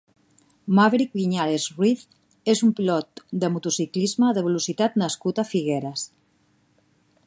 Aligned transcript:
Maverick 0.77 1.11
Viñales 1.19 1.67
Ruiz 1.75 2.01
és 2.55 2.65
un 2.69 2.73
pilot 2.81 3.23
de 3.45 3.53
motociclisme 3.59 4.35
de 4.39 4.47
velocitat 4.49 5.01
nascut 5.05 5.45
a 5.45 5.49
Figueres. 5.55 6.13